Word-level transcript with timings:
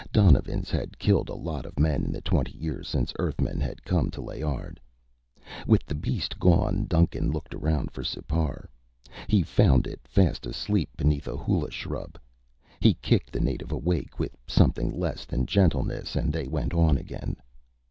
Donovans 0.11 0.71
had 0.71 0.97
killed 0.97 1.29
a 1.29 1.35
lot 1.35 1.63
of 1.63 1.77
men 1.77 2.03
in 2.05 2.11
the 2.11 2.21
twenty 2.21 2.57
years 2.57 2.87
since 2.87 3.13
Earthmen 3.19 3.59
had 3.61 3.85
come 3.85 4.09
to 4.09 4.19
Layard. 4.19 4.79
With 5.67 5.85
the 5.85 5.93
beast 5.93 6.39
gone, 6.39 6.85
Duncan 6.85 7.29
looked 7.29 7.53
around 7.53 7.91
for 7.91 8.03
Sipar. 8.03 8.67
He 9.27 9.43
found 9.43 9.85
it 9.85 9.99
fast 10.07 10.47
asleep 10.47 10.89
beneath 10.97 11.27
a 11.27 11.37
hula 11.37 11.69
shrub. 11.69 12.17
He 12.79 12.95
kicked 12.95 13.31
the 13.31 13.39
native 13.41 13.71
awake 13.71 14.17
with 14.17 14.35
something 14.47 14.89
less 14.91 15.23
than 15.25 15.45
gentleness 15.45 16.15
and 16.15 16.33
they 16.33 16.47
went 16.47 16.73
on 16.73 16.97
again. 16.97 17.35